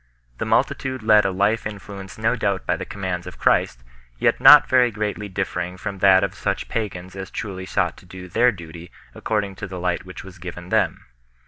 The 0.39 0.47
multitude 0.47 1.03
led 1.03 1.25
a 1.25 1.31
life 1.31 1.67
influenced 1.67 2.17
no 2.17 2.35
doubt 2.35 2.65
by 2.65 2.75
the 2.75 2.87
commands 2.87 3.27
of 3.27 3.37
Christ, 3.37 3.83
yet 4.17 4.39
not 4.41 4.67
very 4.67 4.89
greatly 4.89 5.29
differing 5.29 5.77
from 5.77 5.99
that 5.99 6.23
of 6.23 6.33
such 6.33 6.67
pagans 6.69 7.15
as 7.15 7.29
truly 7.29 7.67
sought 7.67 7.97
to 7.97 8.07
do 8.07 8.27
their 8.27 8.51
duty 8.51 8.89
according 9.13 9.53
to 9.57 9.67
the 9.67 9.79
light 9.79 10.03
which 10.03 10.23
was 10.23 10.39
given 10.39 10.69
them. 10.69 11.05